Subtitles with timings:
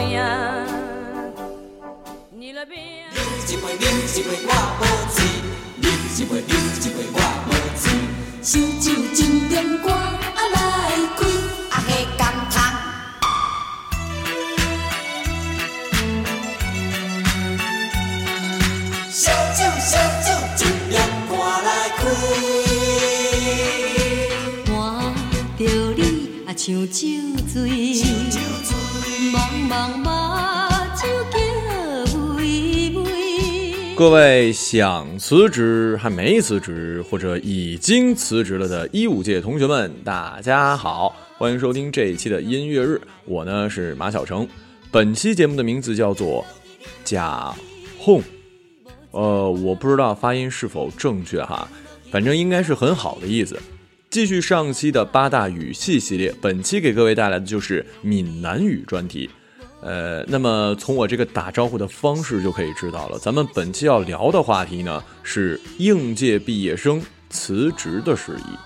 [0.00, 0.06] 你
[2.46, 2.72] 一杯，
[3.52, 3.84] 你
[4.16, 5.16] 一杯，我无醉。
[5.76, 5.84] 你
[6.16, 7.84] 一杯，你一杯，我无醉。
[8.42, 8.48] 烧
[8.80, 8.84] 酒
[9.14, 9.18] 真
[9.50, 10.56] 甜，肝啊来
[11.18, 11.20] 开
[11.68, 11.74] 啊。
[19.10, 19.20] 烧
[19.52, 19.92] 酒烧
[20.24, 20.60] 酒，
[21.62, 22.00] 来开，
[24.66, 25.60] 看
[25.94, 26.00] 你
[26.46, 26.98] 啊像酒
[27.52, 28.09] 醉。
[33.96, 42.98] 各位想辞职还没辞职，或者已经辞职了的一五届同学们，大家好，欢迎收听这一期的音乐日。
[43.26, 44.48] 我呢是马小成，
[44.90, 46.42] 本期节目的名字叫做
[47.04, 47.54] 《假
[47.98, 48.20] 哄》。
[49.10, 51.68] 呃，我不知道发音是否正确哈，
[52.10, 53.60] 反正应该是很好的意思。
[54.08, 59.28] 继续上期的八大语系系列，本期给各位带来的就是闽南语专题。
[59.82, 68.56] 呃，那么从我这个打招呼的方式就可以知道了，咱们本期要聊的话题呢是应届毕业生辞职的事宜。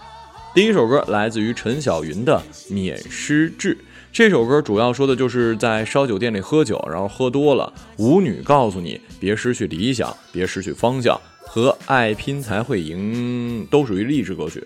[0.55, 2.41] 第一首歌来自于陈小云的
[2.73, 3.75] 《免失志》，
[4.13, 14.65] 这首歌主要说的就是在烧酒店里喝酒，然后喝多了，舞女告诉你别失去理想，别失去方向，和爱拼才会赢都属于励志歌曲。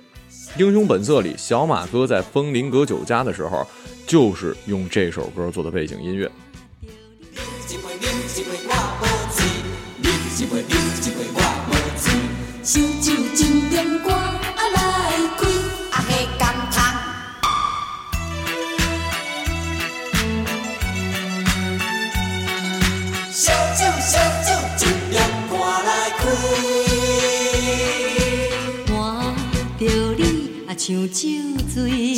[0.61, 3.67] 《英雄本色》里，小马哥在枫林阁酒家的时候，
[4.09, 6.29] 就是用这首歌做的背景音乐。
[31.79, 32.18] 一杯饮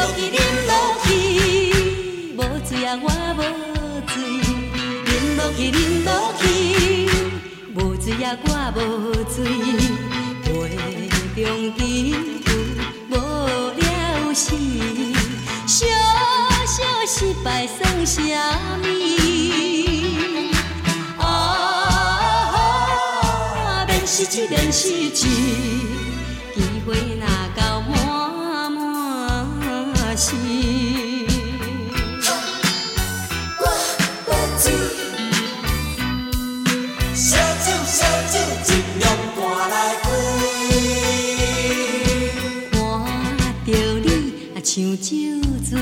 [0.00, 0.72] 落去，啉落
[1.04, 1.08] 去，
[2.34, 3.06] 无醉啊，我
[3.36, 3.40] 无
[4.08, 4.12] 醉。
[5.04, 6.08] 啉落去，啉落
[6.40, 6.42] 去，
[7.74, 8.80] 无醉啊，我无
[9.24, 9.36] 醉。
[10.42, 11.44] 杯中
[11.76, 11.84] 饮
[12.42, 12.48] 酒
[13.10, 13.12] 无
[13.76, 13.80] 了
[14.34, 14.46] 时，
[15.66, 15.76] 小
[16.66, 18.32] 小失败算什么？
[21.18, 21.28] 啊，
[23.86, 25.28] 免失志，免失志，
[26.54, 26.88] 机会
[27.18, 27.24] 若
[27.54, 27.60] 到
[45.70, 45.78] 醉，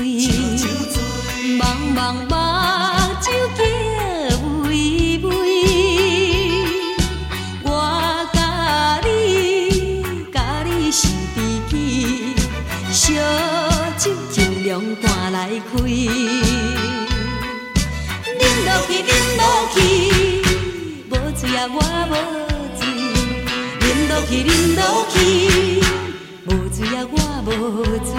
[1.57, 1.65] 茫
[1.95, 2.35] 茫目
[3.19, 3.25] 睭
[3.57, 3.59] 叫
[4.61, 5.19] 微微。
[7.63, 7.67] 我
[8.31, 8.37] 甲
[9.03, 9.09] 你，
[10.31, 11.35] 甲你是知
[11.71, 11.73] 己，
[12.91, 13.01] 烧
[13.97, 15.81] 酒尽量赶来开。
[15.81, 15.83] 啉
[18.65, 19.41] 落去，啉落
[19.73, 19.77] 去，
[21.09, 21.79] 无醉啊，我
[22.11, 22.13] 无
[22.77, 22.79] 醉。
[23.81, 24.79] 啉落去，啉落
[25.09, 25.11] 去，
[26.45, 27.47] 无醉啊，我无
[28.05, 28.13] 醉。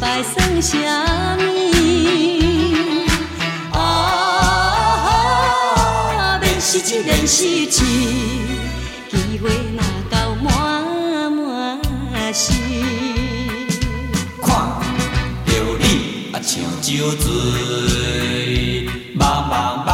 [0.00, 1.42] 败算什么？
[3.78, 3.80] 啊，
[6.40, 7.84] 免失志，免失志，
[9.10, 10.48] 机会若到满
[11.30, 12.52] 满是。
[14.42, 14.48] 看
[15.46, 15.84] 着你
[16.32, 16.50] 啊，像
[16.80, 17.28] 酒醉，
[19.18, 19.20] 茫
[19.50, 19.90] 茫目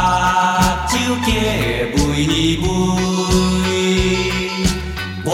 [0.89, 1.29] 行的
[1.97, 1.99] 妹
[2.29, 2.65] 妹，
[5.25, 5.29] 我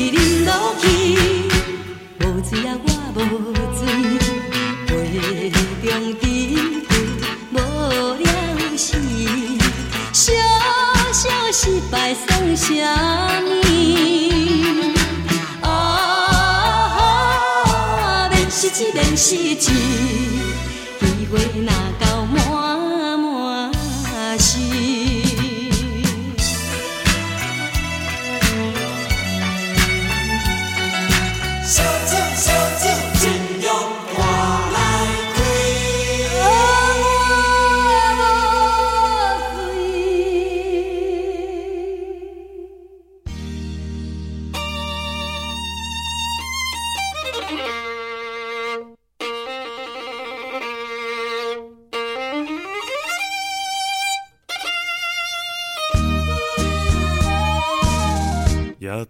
[0.00, 0.86] 去，饮落去，
[2.20, 3.80] 无水啊，我无水。
[4.86, 4.90] 杯
[5.50, 6.24] 中甜
[7.52, 8.24] 无了
[8.78, 8.88] 时，
[10.12, 10.32] 小
[11.12, 11.60] 小失
[11.90, 12.68] 败算啥
[13.42, 13.46] 物？
[15.66, 15.68] 啊，
[18.30, 19.70] 免失志，免失志，
[21.00, 21.68] 机会若
[21.98, 22.04] 到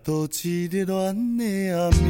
[0.01, 1.45] 夜到一日暖的
[1.79, 2.01] 暗暝，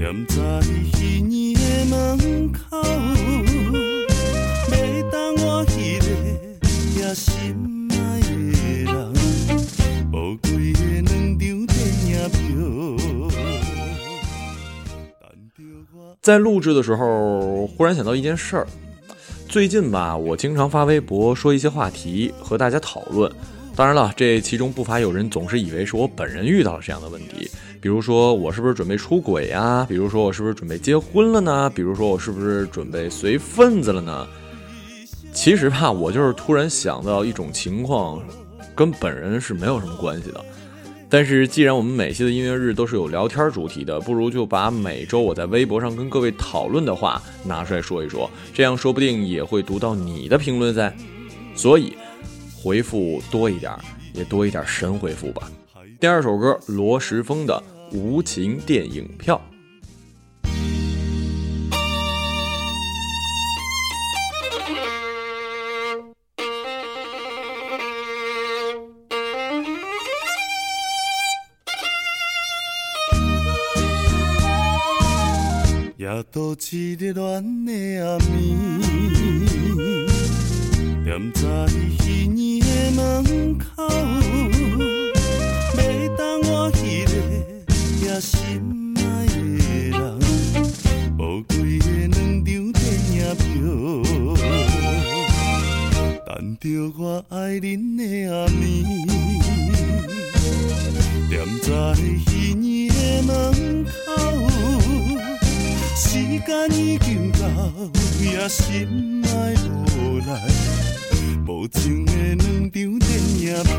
[0.00, 0.60] 踮在
[0.98, 1.54] 彼年
[1.88, 2.76] 的门口，
[4.70, 4.76] 要
[5.10, 6.06] 等我迄个
[6.98, 8.30] 也心爱的
[8.90, 8.92] 人，
[10.12, 11.78] 无几个两张电
[12.08, 12.36] 影票。
[16.20, 18.66] 在录制的时候，忽然想到一件事儿。
[19.48, 23.30] 最近吧，我经常发微博说一些话题和大家讨论。
[23.74, 29.86] 当然了，这其中不乏有人总是以为是我本人遇到了这样的问题，比如说我是不是准备出轨呀？
[29.88, 31.70] 比如说我是不是准备结婚了呢？
[31.74, 34.26] 比如说我是不是准备随份子了呢？
[35.32, 38.22] 其实吧，我就是突然想到一种情况，
[38.74, 40.44] 跟本人是没有什么关系的。
[41.08, 50.94] 但是既然我们每期的音乐日都是有聊天主题的，不如就把每周我在微博上跟各位讨论的话拿出来说一说，这样说不定也会读到你的评论在。
[51.54, 51.94] 所以
[52.62, 53.76] 回复多一点，
[54.14, 55.50] 也多一点神回复吧。
[55.98, 57.60] 第二首歌，罗时丰的
[57.96, 59.34] 《无情电影票》。
[75.98, 77.72] 夜到一日暖的
[78.06, 78.30] 暗暝，
[81.04, 81.42] 踮在
[83.22, 83.64] 门口，
[85.76, 85.80] 要
[86.16, 86.20] 等
[86.50, 87.10] 我迄个
[88.02, 88.34] 也心
[88.98, 89.34] 爱的
[89.90, 89.96] 人，
[91.18, 92.10] 无几个两
[92.44, 92.82] 张电
[93.12, 93.42] 影票，
[96.26, 96.62] 等着
[96.98, 97.62] 我爱恁
[97.96, 98.00] 的
[98.34, 98.62] 暗暝。
[101.30, 101.68] 踮在
[102.26, 103.32] 彼年的门
[103.84, 103.90] 口，
[105.96, 106.04] 时
[106.46, 107.40] 间已经到，
[108.20, 109.54] 也心爱
[109.96, 110.30] 无来，
[111.46, 112.38] 无情的两
[112.70, 112.98] 张电影
[113.62, 113.72] 票，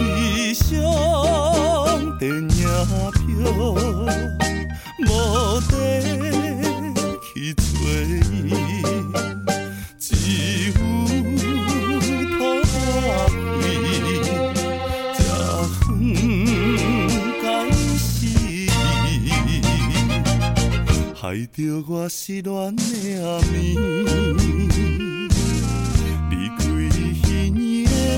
[0.00, 0.64] 悲伤
[2.18, 3.20] 电影票，
[5.00, 5.08] 无
[5.68, 5.72] 地
[7.22, 7.62] 去找
[8.44, 8.48] 伊，
[9.98, 10.04] 只
[10.68, 10.72] 有
[12.30, 12.74] 土瓦
[13.52, 13.62] 开。
[15.14, 15.18] 这
[16.00, 16.04] 远
[17.42, 17.44] 开
[17.98, 18.12] 始，
[21.14, 21.22] 害
[21.52, 22.80] 着我失恋的
[23.22, 24.73] 暗暝，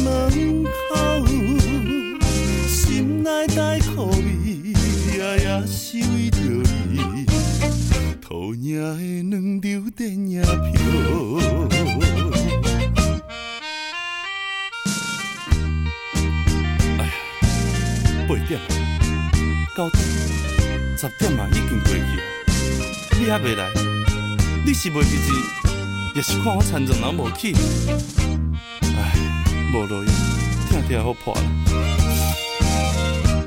[0.07, 1.27] 门口，
[2.69, 4.17] 心内在苦味，
[5.17, 6.39] 也也是为着
[6.89, 7.27] 你，
[8.21, 8.63] 土领
[9.21, 10.47] 的两张电影票。
[16.99, 17.05] 哎呀
[18.29, 18.51] 八点、
[19.77, 19.99] 九点、
[20.97, 22.01] 十点嘛已经过去啊，
[23.19, 23.61] 你还袂来？
[24.65, 25.33] 你是袂记字，
[26.15, 27.53] 也是看我残状人无去？
[29.77, 30.07] 无路用，
[30.71, 31.43] 听听好破啦。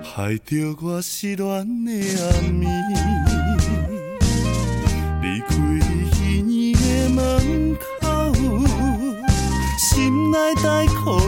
[0.03, 1.48] 害着我失恋
[1.86, 2.69] 的暗暝，
[5.24, 5.48] 离开
[6.12, 7.17] 彼年的门
[8.00, 8.07] 口，
[9.79, 11.19] 心内在苦味，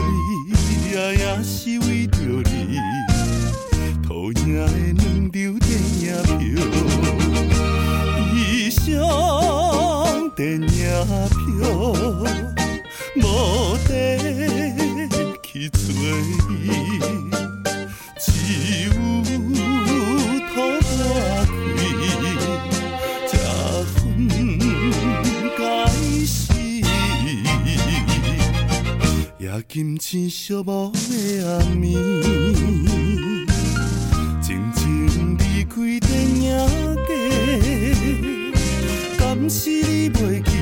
[0.92, 2.16] 也也是为着
[2.48, 2.78] 你。
[4.06, 5.68] 土领的两张电
[5.98, 6.02] 影
[6.38, 6.40] 票，
[8.30, 8.80] 悲伤
[10.36, 11.60] 电影票，
[13.16, 13.26] 无，
[16.12, 16.46] 花，
[18.18, 18.24] 只
[18.84, 19.30] 有吐
[20.48, 20.54] 半开，
[23.28, 23.32] 才
[23.84, 23.94] 分
[25.56, 25.60] 解
[26.24, 26.30] 心。
[29.38, 30.00] 夜深寂
[30.62, 31.00] 寞的
[31.48, 31.84] 暗暝，
[34.40, 34.80] 静静
[35.38, 36.46] 离开电影
[37.08, 37.10] 街，
[39.18, 40.52] 敢是你袂记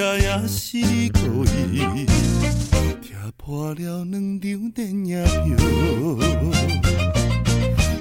[0.00, 0.02] 啊，
[0.40, 1.46] 还是你故意？
[3.48, 5.56] 破了两张电影票，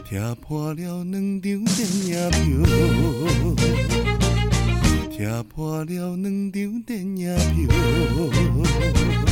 [0.03, 2.67] 拆破了两张电影票。
[5.09, 9.26] 拆破了两张电影票。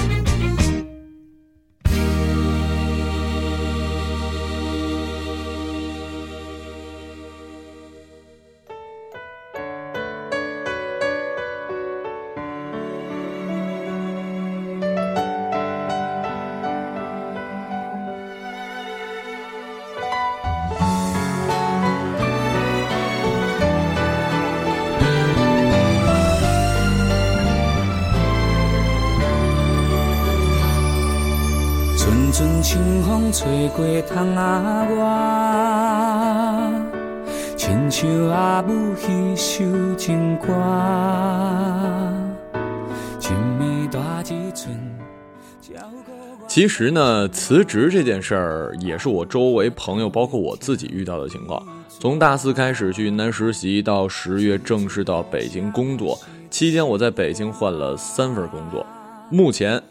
[46.47, 51.61] 其实呢，辞职这件事儿也是我周围朋友，包括我自己遇到的情况。
[51.89, 56.17] 从大四开始去云南实习，到十月正式到北京工作，
[56.49, 58.85] 期间我在北京换了三份工作。
[59.29, 59.81] 目前，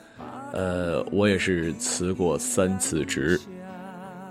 [0.55, 3.38] 呃，我也是辞过三次职，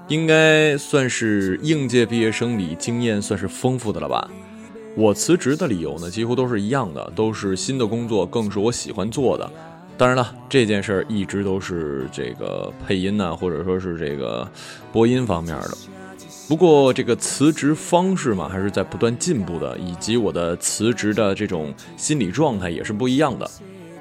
[0.07, 4.29] 应该算是应届毕业生里经验算是丰富的了吧。
[4.95, 9.49] 我辞职的理由呢，几乎都是一样的，都是新的工作更是我喜欢做的。
[9.97, 14.47] 当然了，这件事儿一直都是这个配音呐、或者说是这个
[14.91, 15.77] 播音方面的。
[16.47, 23.49] 不过这个辞职方式嘛，还是在不断进步的，以及我的辞职的这种心理状态也是不一样的。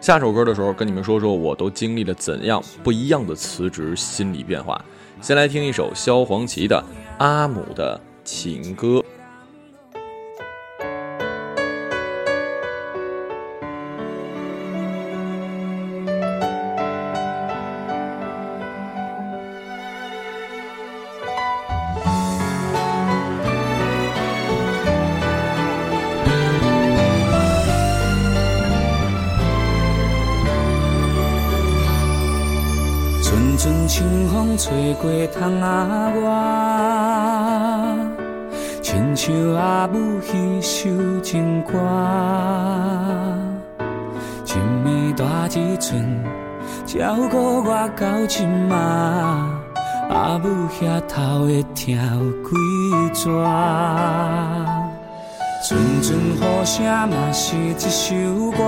[0.01, 4.85] 下首歌的时候，跟你们说说我都经历了怎样不一样的辞职心理变化。
[5.23, 6.77] 先来听一首萧煌奇的
[7.19, 8.99] 《阿姆的情歌》。
[34.63, 36.23] 吹过窗啊外，
[38.81, 40.89] 亲像阿母迄首
[41.21, 41.73] 情歌。
[44.45, 46.01] 青梅大几寸，
[46.87, 49.51] 照顾我到今嘛，
[50.09, 51.99] 阿母遐头会疼有
[52.45, 52.55] 几
[53.13, 53.29] 逝。
[55.65, 58.15] 阵阵雨声嘛是一首
[58.53, 58.63] 歌，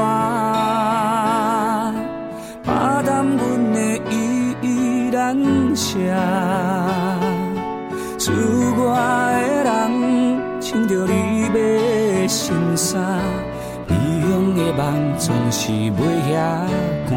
[5.74, 5.98] 难舍。
[8.16, 8.32] 厝
[8.78, 9.74] 外的人
[10.60, 13.02] 穿着你的新衫，
[13.88, 14.84] 异乡的梦
[15.18, 15.98] 总是袂
[16.30, 16.32] 遐
[17.10, 17.12] 寒。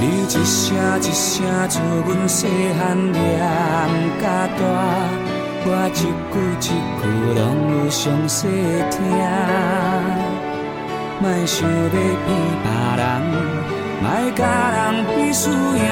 [0.00, 3.38] 你一声一声做阮细汉念
[4.20, 4.60] 甲大，
[5.64, 5.96] 我一
[6.32, 6.68] 句一
[6.98, 7.02] 句
[7.36, 7.40] 拢
[7.84, 8.48] 有详细
[8.90, 8.98] 听。
[11.20, 11.96] 莫想要比
[12.62, 13.04] 别人，
[14.00, 14.06] 莫
[14.36, 14.78] 甲人
[15.16, 15.82] 比输赢，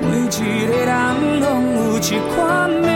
[0.00, 0.28] 每一
[0.66, 0.92] 个人
[1.40, 2.00] 拢有一
[2.34, 2.90] 款命。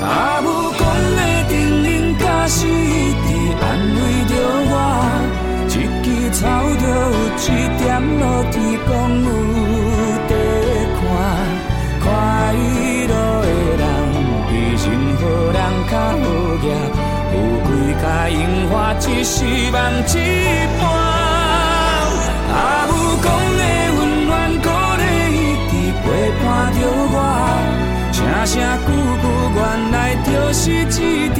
[0.00, 0.06] 阿
[0.42, 0.46] 母
[0.78, 0.80] 讲
[1.16, 1.52] 的叮
[1.82, 1.86] 咛
[2.20, 3.28] 假是伫
[3.60, 3.64] 安
[3.96, 4.32] 慰着
[4.70, 4.72] 我，
[5.66, 5.70] 一
[6.04, 6.40] 支草
[6.78, 6.94] 就有
[7.34, 7.46] 一
[7.82, 7.86] 点
[8.20, 8.56] 露天
[8.88, 8.90] 讲
[19.18, 19.76] 樱花只是梦
[20.14, 20.20] 一
[20.78, 20.80] 半。
[22.54, 22.56] 阿
[22.86, 23.26] 母讲
[23.58, 23.62] 的
[23.98, 24.30] 温暖
[24.62, 25.02] 鼓励
[25.34, 25.36] 一
[25.68, 25.72] 直
[26.02, 26.06] 陪
[26.40, 26.78] 伴着
[27.10, 27.16] 我。
[28.12, 28.54] 声声
[28.86, 29.60] 句句，原
[29.90, 31.36] 来就是一条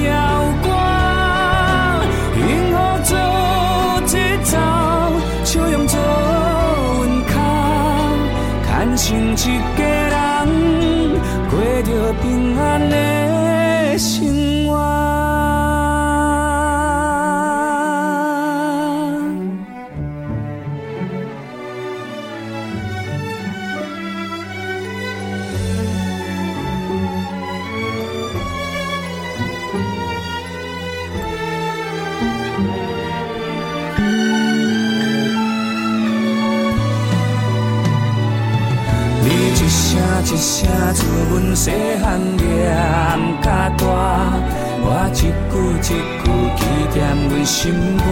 [0.63, 0.67] 歌。
[2.35, 2.37] 幸
[2.73, 3.11] 福做
[4.07, 4.51] 节奏，
[5.45, 5.95] 笑容做
[6.99, 7.33] 阮脚，
[8.67, 8.67] 牵
[8.97, 9.07] 成
[9.37, 9.47] 一
[41.31, 41.71] 阮细
[42.03, 42.43] 汉念
[43.43, 43.47] 甲
[43.77, 43.81] 大，
[44.81, 45.17] 我一
[45.51, 45.91] 句一
[46.23, 46.25] 句
[46.57, 46.61] 记
[46.93, 46.97] 惦
[47.29, 47.57] 阮心
[47.99, 48.05] 肝。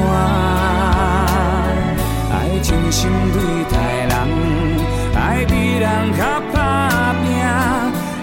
[2.33, 2.99] 爱真心
[3.33, 3.37] 对
[3.71, 3.75] 待
[4.11, 4.13] 人，
[5.15, 5.85] 爱比人
[6.17, 6.21] 较
[6.53, 6.57] 打
[7.23, 7.25] 拼，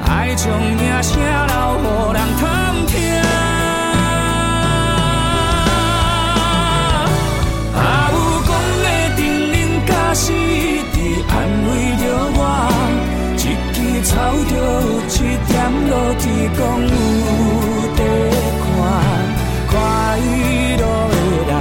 [0.05, 2.19] 爱将名声留予人
[16.57, 16.87] 讲有
[17.95, 17.99] 地
[18.61, 18.63] 看，
[19.69, 19.73] 看
[20.21, 20.23] 伊
[20.77, 21.15] 路的
[21.47, 21.51] 人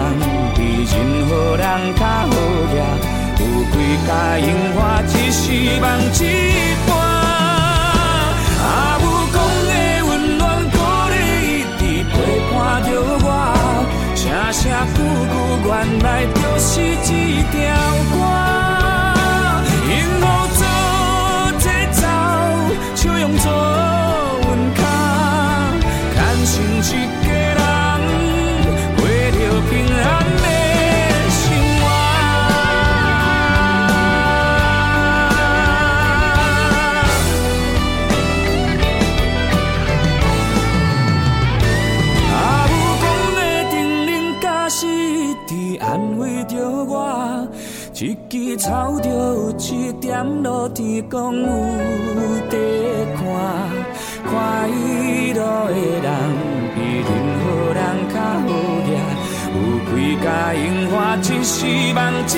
[0.54, 0.94] 比任
[1.28, 2.32] 何人较好
[2.72, 2.74] 掠，
[3.38, 3.74] 有几
[4.06, 5.40] 甲樱花只是
[5.80, 6.22] 梦一
[6.86, 6.90] 半。
[8.62, 8.66] 啊，
[9.02, 9.70] 有讲的
[10.08, 10.74] 温暖鼓
[11.10, 11.14] 励，
[11.58, 11.80] 一直
[12.10, 12.14] 陪
[12.50, 12.52] 伴
[12.84, 12.86] 着
[13.24, 13.26] 我。
[14.14, 14.20] 声
[14.52, 14.60] 声
[14.94, 14.96] 句
[15.32, 15.34] 句，
[15.66, 15.70] 原
[16.00, 17.54] 来就是一条
[51.10, 51.46] 讲有
[52.50, 52.56] 地
[53.16, 53.22] 看，
[54.30, 54.32] 看
[54.70, 56.08] 伊路的人
[56.74, 57.44] 比任何
[57.74, 57.80] 人
[58.12, 58.48] 较好
[58.86, 58.90] 掠，
[59.54, 59.56] 有
[59.88, 59.92] 几
[60.22, 61.54] 甲樱花一时
[61.94, 62.30] 梦一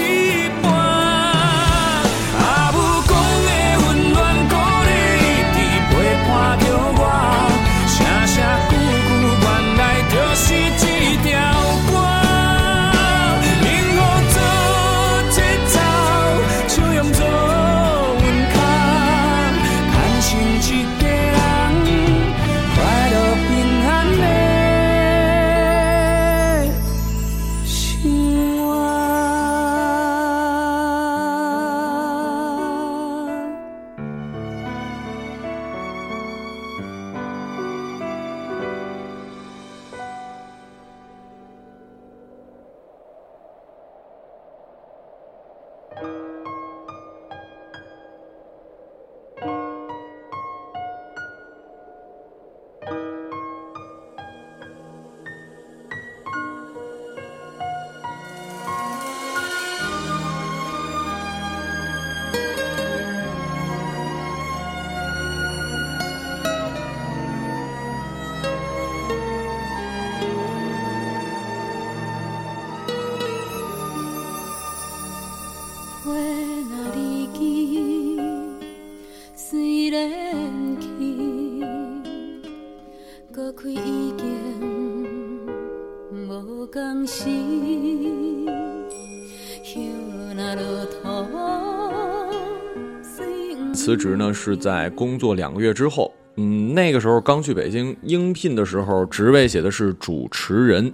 [93.85, 100.91] 辞职呢是在工作两个月之后，嗯，那个时候刚去北京应聘的时候，职位写的是主持人，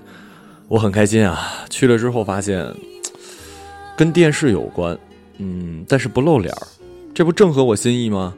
[0.67, 1.39] 我很开心啊。
[1.71, 2.67] 去了之后发现，
[3.97, 4.99] 跟电视有关，
[5.39, 6.67] 嗯，但是不露脸儿，
[7.15, 8.35] 这不正合我心意吗？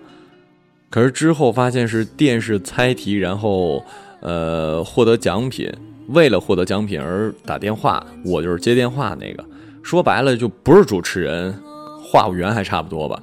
[0.91, 3.83] 可是之后发现是电视猜题，然后
[4.21, 5.73] 呃获得奖品，
[6.09, 9.43] 为了获得奖品而打电话，我就是接电话那个，
[9.83, 11.59] 说白了就不是主持人，
[12.05, 13.19] 话务员还差不多吧。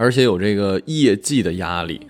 [0.00, 2.00] 而且有这个业绩的压力。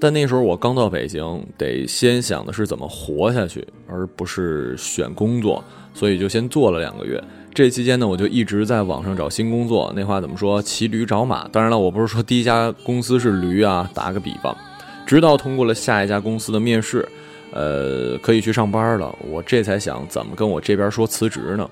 [0.00, 5.62] 但那时候我刚到北京，得先想的是怎么活下去，而不是选工作，
[5.94, 7.22] 所以就先做了两个月。
[7.54, 9.92] 这期间呢，我就一直在网上找新工作。
[9.94, 10.60] 那话怎么说？
[10.60, 11.46] 骑驴找马。
[11.48, 14.56] 当然了，我不是说第一家公司是驴啊， 打个比方。
[15.06, 17.08] 直到通过了下一家公司的面试，
[17.52, 21.70] 呃，可以去上班了，我这才想怎么跟我这边说辞职呢？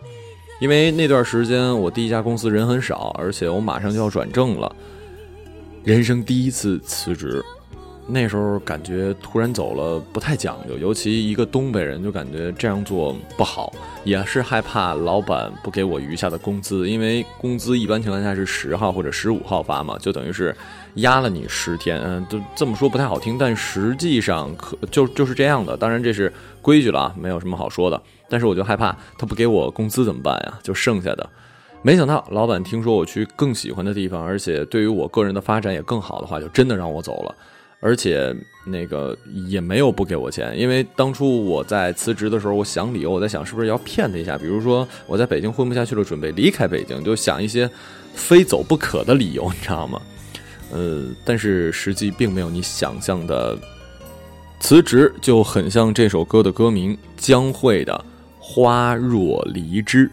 [0.61, 4.71] 因为那段时间我第一家公司人很少，而且我马上就要转正了，
[5.83, 7.43] 人生第一次辞职。
[8.13, 20.55] 那时候感觉突然走了不太讲究，尤其一个东北人就感觉这样做不好，也是害怕老板不给我余下的工资，因为工资一般情况下是十号或者十五号发嘛，就等于是
[20.97, 22.01] 压了你十天。
[22.01, 25.77] 嗯，都这么说不太好听，但实际上可就就是这样的。
[25.77, 28.03] 当然这是规矩了啊，没有什么好说的。
[28.29, 30.59] 但是我就害怕他不给我工资怎么办呀？
[30.65, 31.31] 就剩下的。
[31.83, 37.35] 没想到老板听说我去更喜欢的地方，而且对于我个人的发展也更好的话，就真的让我走了。
[37.83, 39.17] 而且那个
[39.49, 47.69] 也没有不给我钱，因为当初我在辞职的时候，我想理由，我在想是不是要骗他一下，比如说我在北京混不下去了，准备离开北京，就想一些
[48.13, 50.03] 非走不可的理由，你知道吗？
[50.71, 53.59] 呃，但是实际并没有你想象的
[54.61, 57.95] 辞职就很像这首歌的歌名江蕙的
[58.39, 60.07] 《花若离枝》。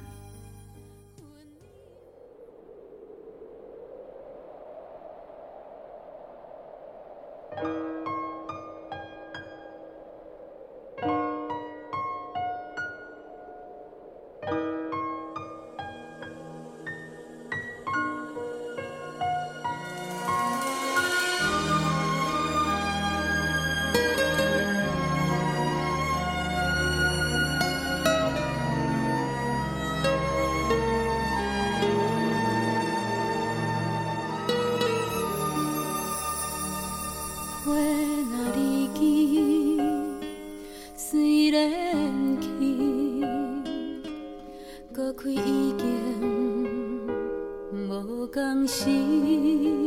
[48.37, 49.86] 更新。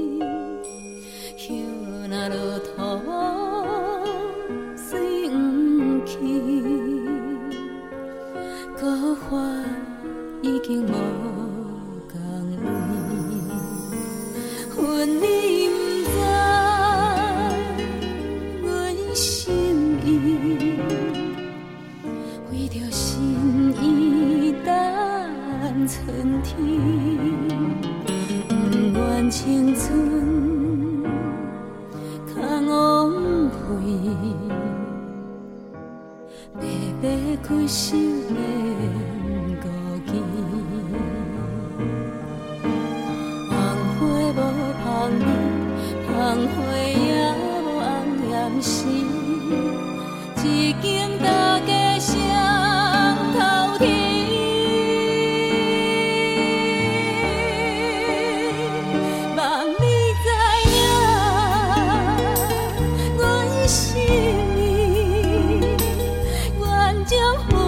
[67.10, 67.18] 江
[67.48, 67.59] 湖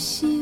[0.00, 0.39] 心。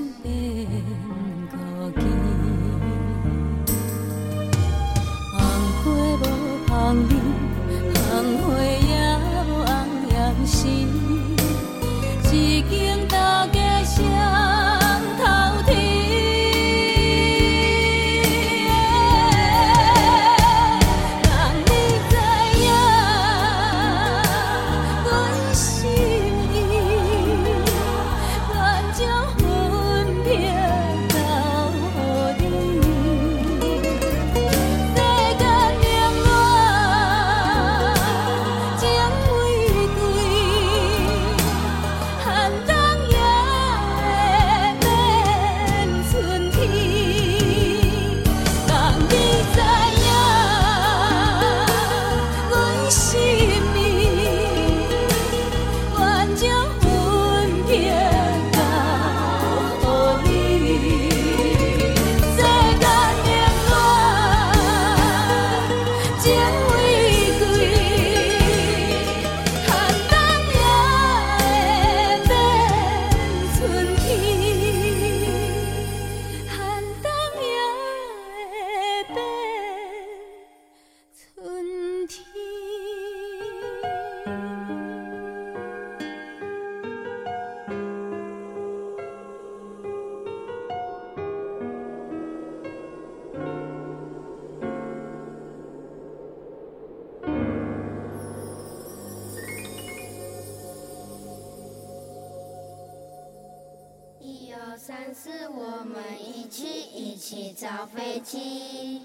[107.94, 109.00] 飞机。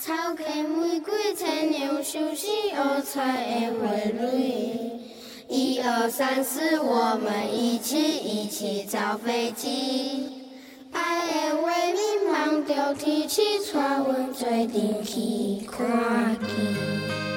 [0.00, 5.00] 草开玫瑰，千鸟休息，学菜会会蕊。
[5.48, 10.44] 一二三四，我们一起一起造飞机。
[10.92, 17.27] 爱的为民忙着天气，带阮做阵去看见。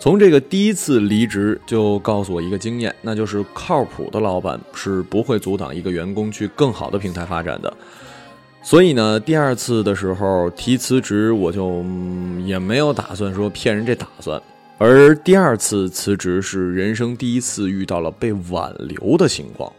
[0.00, 7.72] 从这个第一次离职就告诉我一个经验，那就是靠谱的老板是不会阻挡一个员工去更好的平台发展的。
[8.62, 14.40] 所以呢，第二次的时候提辞职，我就、嗯也没有打算说骗人这打算。
[14.78, 19.70] 而第二次辞职是人生第一次遇到了被挽留的情况。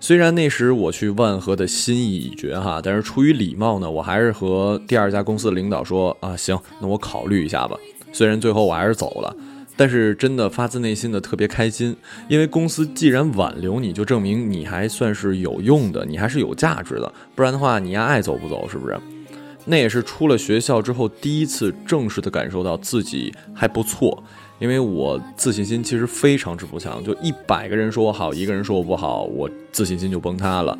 [0.00, 7.76] 虽然那时我去万和的心意已决哈，但是出于礼貌呢，我还是和第二家公司的领导说啊，行，那我考虑一下吧。
[8.12, 9.36] 虽然最后我还是走了，
[9.80, 11.96] 但是真的发自内心的特别开心，
[12.28, 19.00] 因为公司既然挽留你，就证明你还算是有用的，你还是有价值的，不然的话你丫爱走不走，是不是？
[19.64, 24.22] 那也是出了学校之后第一次正式的感受到自己还不错，
[24.58, 30.78] 因为我自信心其实非常之不强，就一百个人说我好，一个人说我不好，我自信心就崩塌了。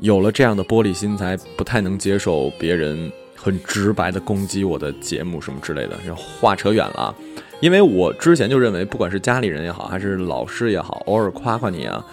[0.00, 5.98] 有了这样的玻璃心，才不太能接受别人很直白的攻击我的节目什么之类的。
[6.04, 7.14] 这话扯远了，
[7.60, 12.04] 因为我之前就认为，不管是家里人也好，还是老师也好，偶尔夸夸你啊，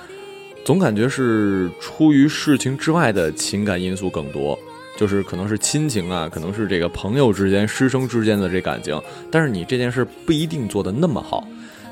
[0.63, 4.57] 总感觉是出于事情之外的情感因素更多。
[4.95, 9.01] 就是可能是亲情啊，可能是这个朋友之间、师生之间的这感情，
[9.31, 11.45] 但是你这件事不一定做得那么好。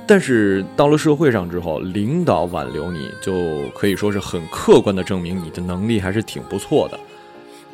[0.05, 6.99] 但是到了社会上之后，领导挽留你，就可以说是很客观的证明你的能力还是挺不错的。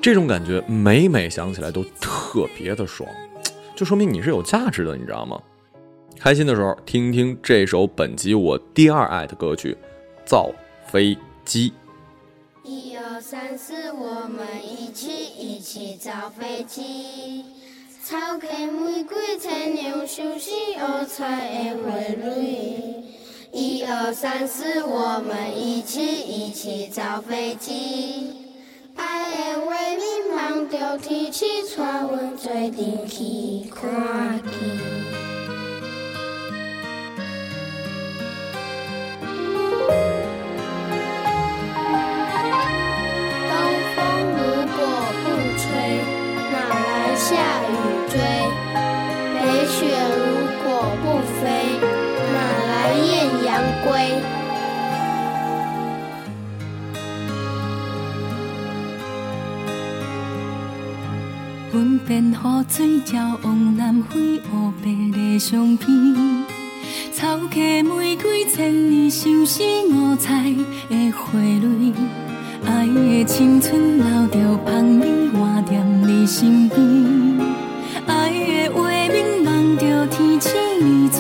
[0.02, 3.08] 这种感觉每每想起来都特别的爽，
[3.76, 5.38] 就说明你是有价值的，你知道吗？
[6.20, 9.78] 开心的时候听听这首本集我第二爱的歌曲
[10.26, 10.50] 《造
[10.88, 11.70] 飞机》。
[12.64, 17.46] 一二三四，我们一起一起造飞机。
[18.04, 23.04] 草开玫瑰，菜鸟休息，学菜会蕊。
[23.52, 28.34] 一二三四，我们一起一起造飞机。
[28.96, 31.46] 爱的为民忙着天气，
[31.78, 35.27] 带阮做阵去看见。
[47.28, 47.72] 下雨
[48.10, 48.16] 追？
[49.34, 49.76] 北雪
[50.16, 50.26] 如
[50.64, 50.66] 果
[51.04, 51.06] 不
[51.42, 51.44] 飞，
[52.34, 52.38] 哪
[52.70, 53.06] 来艳
[53.44, 53.48] 阳
[53.84, 53.92] 归？
[61.74, 62.36] 阮便雨
[62.70, 64.50] 水照往南飞，黑
[64.82, 65.86] 白的相片。
[67.12, 69.62] 草芥玫瑰，千年相思，
[69.92, 70.56] 五彩
[70.90, 72.27] 的花蕊。
[72.70, 75.72] 爱的青春留着香味，活踮
[76.06, 76.78] 你身边。
[78.06, 78.78] 爱的画
[79.08, 80.52] 面，望着天星，
[81.10, 81.16] 带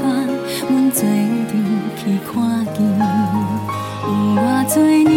[0.70, 1.52] 阮做阵
[1.96, 2.36] 去看
[2.76, 2.78] 见。
[4.04, 4.38] 有偌
[4.74, 4.76] 多
[5.10, 5.16] 年，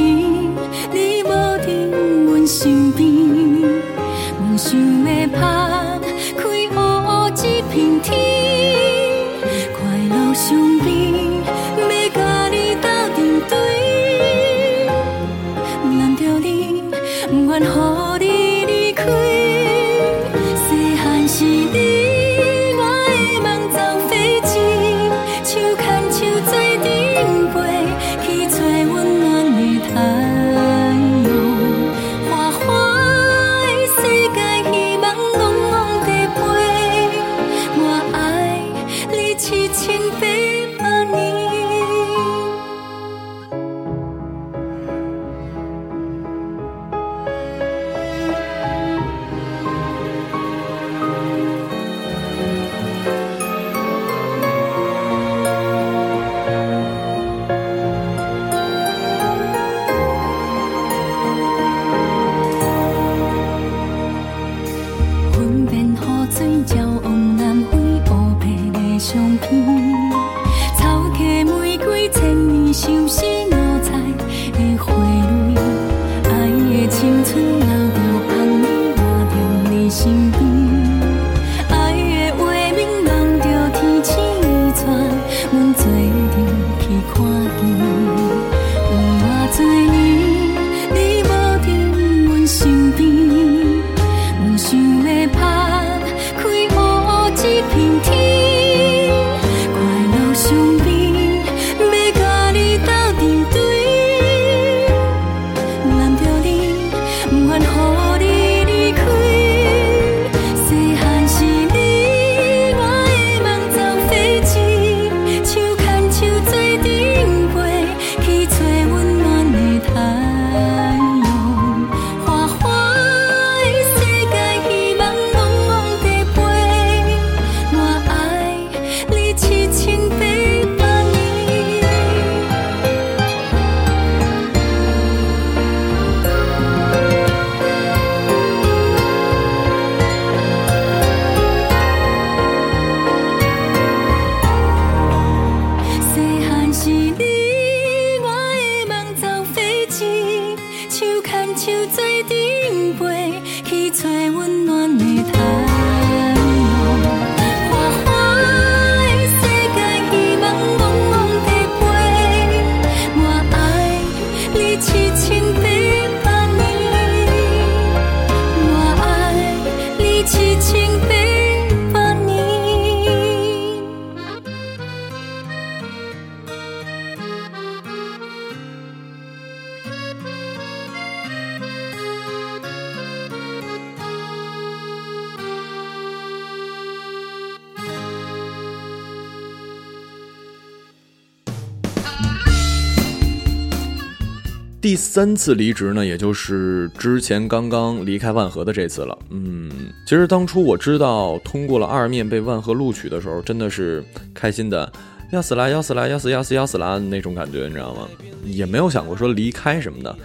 [194.81, 199.19] 第三次离职呢，也就是之前刚刚离开万和的这次了。
[199.29, 199.71] 嗯，
[200.07, 204.91] 其实当初我知道通过了二面被万和录取的时候，真的是开心的
[205.33, 208.09] 要死啦要死啦要死要死要死啦那种感觉，你知道吗？
[208.47, 210.17] 也没有想过说离开什么的，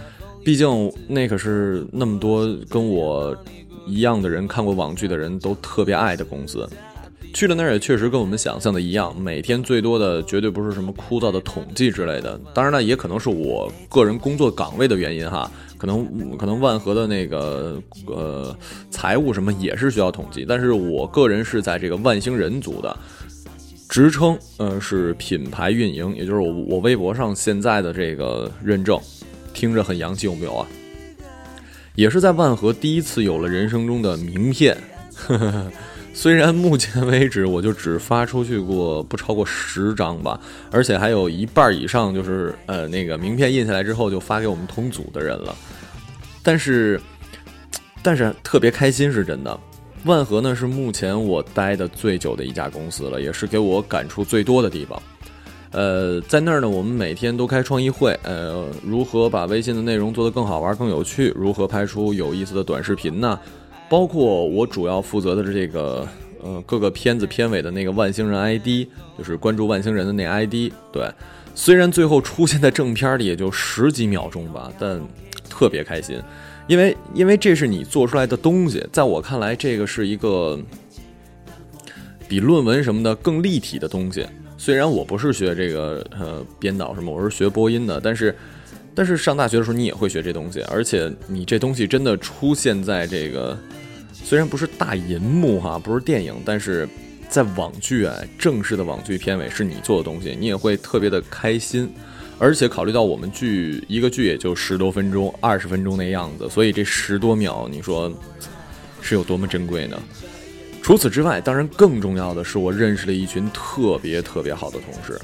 [0.42, 3.36] 毕竟那可是那么多跟我
[3.86, 6.66] 一样的人看过网剧的人都特别爱的公司。
[7.36, 12.40] 去了那儿也确实跟我们想象的一样，每天最多的绝对不是什么枯燥的统计之类的。
[12.54, 18.56] 当然了，也可能是我个人工作岗位的原因哈，可能可能万和的那个呃
[18.90, 22.96] 财务什么也是需要统计，但是我个人是在这个万星人组的，
[23.86, 28.98] 职称呃是品牌运营，也就是我我微博上现在的这个认证，
[29.52, 30.66] 听着很洋气有没有啊？
[31.96, 34.74] 也是在万和第一次有了人生中的名片。
[35.14, 35.70] 呵呵
[36.16, 45.54] 虽然目前为止我就只发出去过不超过十张吧，而且还有一半以上就是呃那个名片印下来之后就发给我们同组的人了，
[46.42, 46.98] 但是
[48.02, 49.60] 但是特别开心是真的。
[50.06, 55.00] 万和呢是目前我待的最久的一家公司了，也是给我感触最多的地方。
[55.70, 63.38] 呃，在那儿呢，我们每天都开创意会，呃，如何把微信的内容做得更好玩、更有趣，如何拍出有意思的短视频呢？
[63.88, 66.06] 包括我主要负责的这个，
[66.42, 70.72] 呃，各个片子片尾的那个万星人 ID，就是关注万星人的那 ID。
[70.92, 71.08] 对，
[71.54, 75.00] 虽然最后出现在正片里也就十几秒钟吧，但
[75.48, 76.20] 特别开心，
[76.66, 80.58] 因为因为这是你做出来的东西，在我看来，这个是一个
[82.28, 84.26] 比论文什么的更立体的东西。
[84.58, 88.34] 虽然我不是学这个呃编导什么，我是学播音的，但是。
[88.96, 93.56] 但是上大学的时候，你也会学这东西，而且你这东西真的出现在这个，
[94.14, 96.88] 虽然不是大银幕哈，不是电影，但是
[97.28, 101.92] 在网剧啊，正式的网剧片尾是你做的东西，你也会特别的开心。
[102.38, 108.12] 而且考虑到我们剧一个剧也就十多分钟、二十分钟那样子，所以这十多秒，你说
[109.02, 110.02] 是有多么珍贵呢？
[110.82, 115.20] 除此之外，当然更重要的是，我认识了一群特别特别好的同事，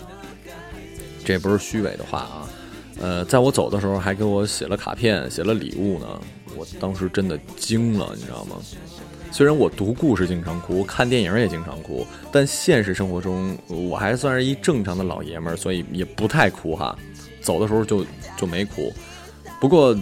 [1.24, 2.48] 这不是虚伪的话啊。
[3.00, 6.07] 呃，在我走的时候还给我写了卡片，写了礼物呢。
[6.57, 8.56] 我当时真的惊了，你知道吗？
[9.31, 16.94] 虽然我读故事经常哭，看电影也经常哭，但现实生活中我还算是一正常的老爷们儿，所以也不太哭哈。
[17.40, 18.04] 走的时候就
[18.37, 18.92] 就没哭。
[19.58, 19.96] 不过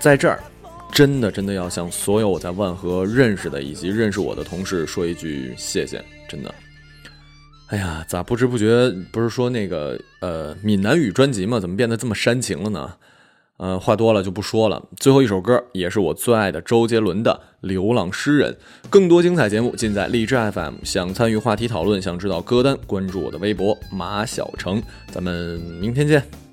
[0.00, 0.42] 在这儿，
[0.90, 6.52] 真的真的要向所有我在万和认识的以及认识我的同事说一句谢谢，真的。
[7.74, 11.58] 哎呀，咋不知不觉不是说那个呃闽南语专辑吗？
[11.58, 12.94] 怎么变得这么煽情了呢？
[13.56, 14.80] 呃，话多了就不说了。
[14.96, 17.32] 最后一首歌也是我最爱的周杰伦的
[17.66, 18.52] 《流浪诗人》。
[18.88, 20.74] 更多精彩节目尽在荔枝 FM。
[20.84, 24.80] 想参与话题讨论，想知道歌单，关注我的微博马小成。
[25.10, 26.43] 咱们明天见。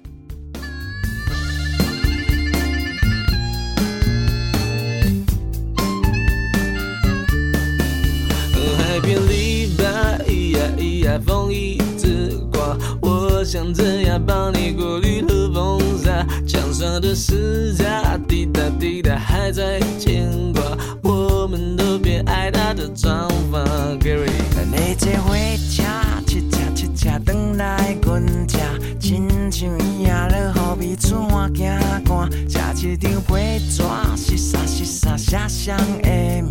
[13.51, 16.25] 我想怎样帮你过滤和风沙？
[16.47, 17.83] 墙上的十字
[18.25, 20.63] 滴答滴答还在牵挂，
[21.03, 23.59] 我们都别爱他的长发。
[23.99, 24.31] Gary，
[24.71, 25.35] 你这火
[25.69, 25.83] 车，
[26.25, 28.57] 七车七车等来阮家，
[28.97, 31.69] 亲像伊也落雨比出汗惊
[32.07, 33.83] 寒，写一张皮纸，
[34.15, 36.41] 湿沙湿沙写上的